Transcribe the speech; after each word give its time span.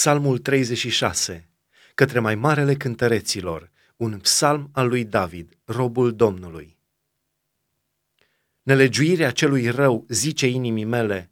Psalmul 0.00 0.38
36, 0.38 1.48
către 1.94 2.18
mai 2.18 2.34
marele 2.34 2.74
cântăreților, 2.74 3.70
un 3.96 4.18
psalm 4.18 4.70
al 4.72 4.88
lui 4.88 5.04
David, 5.04 5.58
robul 5.64 6.14
Domnului. 6.14 6.78
Nelegiuirea 8.62 9.30
celui 9.30 9.68
rău 9.68 10.04
zice 10.08 10.46
inimii 10.46 10.84
mele, 10.84 11.30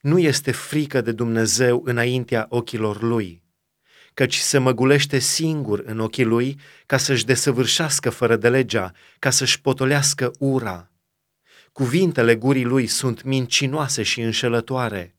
nu 0.00 0.18
este 0.18 0.52
frică 0.52 1.00
de 1.00 1.12
Dumnezeu 1.12 1.82
înaintea 1.84 2.46
ochilor 2.48 3.02
lui, 3.02 3.42
căci 4.14 4.36
se 4.36 4.58
măgulește 4.58 5.18
singur 5.18 5.82
în 5.84 5.98
ochii 5.98 6.24
lui 6.24 6.60
ca 6.86 6.96
să-și 6.96 7.24
desăvârșească 7.24 8.10
fără 8.10 8.36
de 8.36 8.48
legea, 8.48 8.92
ca 9.18 9.30
să-și 9.30 9.60
potolească 9.60 10.30
ura. 10.38 10.90
Cuvintele 11.72 12.36
gurii 12.36 12.64
lui 12.64 12.86
sunt 12.86 13.22
mincinoase 13.22 14.02
și 14.02 14.20
înșelătoare. 14.20 15.17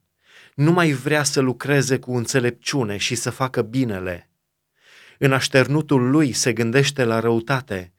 Nu 0.59 0.71
mai 0.71 0.91
vrea 0.91 1.23
să 1.23 1.39
lucreze 1.39 1.99
cu 1.99 2.15
înțelepciune 2.15 2.97
și 2.97 3.15
să 3.15 3.29
facă 3.29 3.61
binele. 3.61 4.29
În 5.17 5.33
așternutul 5.33 6.09
lui 6.09 6.33
se 6.33 6.53
gândește 6.53 7.03
la 7.03 7.19
răutate. 7.19 7.93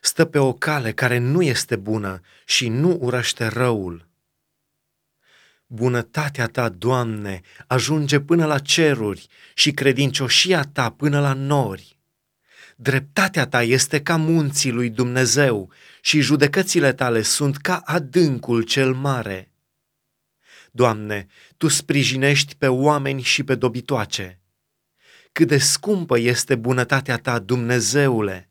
Stă 0.00 0.24
pe 0.24 0.38
o 0.38 0.52
cale 0.52 0.92
care 0.92 1.18
nu 1.18 1.42
este 1.42 1.76
bună 1.76 2.20
și 2.46 2.68
nu 2.68 2.98
urăște 3.00 3.46
răul. 3.46 4.08
Bunătatea 5.66 6.46
ta, 6.46 6.68
Doamne, 6.68 7.40
ajunge 7.66 8.20
până 8.20 8.46
la 8.46 8.58
ceruri 8.58 9.26
și 9.54 9.70
credincioșia 9.70 10.62
ta 10.62 10.90
până 10.90 11.20
la 11.20 11.32
nori. 11.32 11.98
Dreptatea 12.76 13.46
ta 13.46 13.62
este 13.62 14.02
ca 14.02 14.16
munții 14.16 14.70
lui 14.70 14.90
Dumnezeu 14.90 15.70
și 16.00 16.20
judecățile 16.20 16.92
tale 16.92 17.22
sunt 17.22 17.56
ca 17.56 17.82
adâncul 17.84 18.62
cel 18.62 18.92
mare. 18.92 19.52
Doamne, 20.70 21.26
Tu 21.56 21.68
sprijinești 21.68 22.54
pe 22.56 22.68
oameni 22.68 23.22
și 23.22 23.44
pe 23.44 23.54
dobitoace. 23.54 24.40
Cât 25.32 25.48
de 25.48 25.58
scumpă 25.58 26.18
este 26.18 26.54
bunătatea 26.54 27.16
Ta, 27.16 27.38
Dumnezeule! 27.38 28.50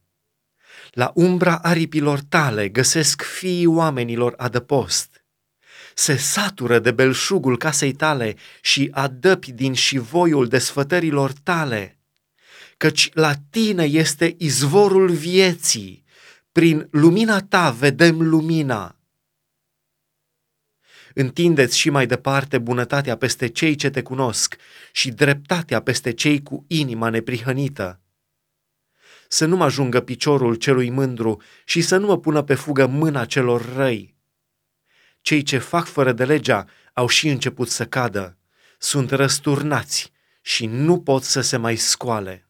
La 0.92 1.12
umbra 1.16 1.58
aripilor 1.58 2.20
tale 2.20 2.70
găsesc 2.70 3.22
fiii 3.22 3.66
oamenilor 3.66 4.34
adăpost. 4.38 5.26
Se 5.94 6.16
satură 6.16 6.80
de 6.80 6.92
belșugul 6.92 7.58
casei 7.58 7.94
tale 7.94 8.36
și 8.62 8.90
adăpi 8.92 9.52
din 9.52 9.74
șivoiul 9.74 10.48
desfătărilor 10.48 11.32
tale 11.32 11.98
căci 12.78 13.10
la 13.14 13.34
tine 13.50 13.84
este 13.84 14.36
izvorul 14.38 15.10
vieții, 15.10 16.04
prin 16.52 16.88
lumina 16.92 17.40
ta 17.40 17.70
vedem 17.70 18.22
lumina. 18.22 18.97
Întindeți 21.14 21.78
și 21.78 21.90
mai 21.90 22.06
departe 22.06 22.58
bunătatea 22.58 23.18
peste 23.18 23.48
cei 23.48 23.76
ce 23.76 23.90
te 23.90 24.02
cunosc 24.02 24.56
și 24.92 25.12
dreptatea 25.12 25.82
peste 25.82 26.12
cei 26.14 26.44
cu 26.44 26.66
inima 26.68 27.10
neprihănită. 27.10 28.02
Să 29.28 29.46
nu 29.46 29.56
mă 29.56 29.64
ajungă 29.64 30.02
piciorul 30.02 30.56
celui 30.56 30.90
mândru 30.90 31.42
și 31.66 31.82
să 31.82 31.98
nu 31.98 32.06
mă 32.06 32.18
pună 32.18 32.42
pe 32.42 32.54
fugă 32.54 32.86
mâna 32.86 33.26
celor 33.26 33.76
răi. 33.76 34.16
Cei 35.22 35.42
ce 35.42 35.58
fac 35.58 35.86
fără 35.86 36.12
de 36.12 36.26
legea 36.26 36.66
au 36.94 37.08
și 37.08 37.28
început 37.28 37.70
să 37.70 37.86
cadă, 37.86 38.38
sunt 38.78 39.12
răsturnați 39.12 40.12
și 40.42 40.66
nu 40.66 41.02
pot 41.02 41.24
să 41.24 41.42
se 41.42 41.58
mai 41.58 41.76
scoale. 41.76 42.47